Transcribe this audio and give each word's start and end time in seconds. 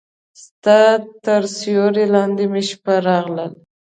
ستا 0.43 0.79
تر 1.23 1.41
سیوري 1.57 2.05
لاندې 2.13 2.43
مې 2.51 2.61
شپه 2.69 2.95
راغله 3.07 3.45